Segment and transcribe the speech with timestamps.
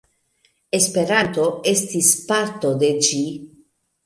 [0.77, 1.45] Esperanto
[1.75, 3.23] estis parto de ĝi.